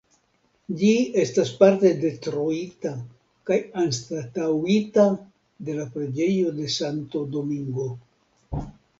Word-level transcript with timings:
Ĝi 0.77 0.91
estas 1.23 1.49
parte 1.57 1.89
detruita 2.03 2.93
kaj 3.49 3.57
anstataŭita 3.81 5.03
de 5.67 5.75
la 5.81 5.85
preĝejo 5.97 6.55
de 6.61 6.71
Santo 6.77 7.23
Domingo. 7.37 7.85